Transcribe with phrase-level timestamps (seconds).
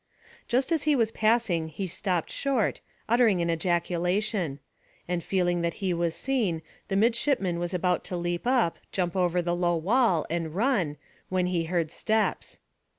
[0.47, 4.57] Just as he was passing he stopped short, uttering an ejaculation;
[5.07, 9.43] and feeling that he was seen, the midshipman was about to leap up, jump over
[9.43, 10.97] the low wall, and run,
[11.29, 12.59] when he heard steps.